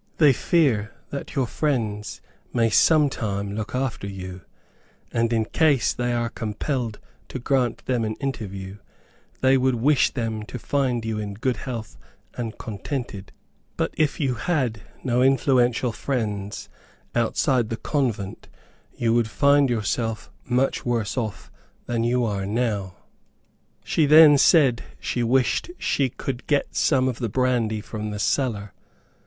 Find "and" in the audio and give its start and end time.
5.13-5.31, 12.33-12.57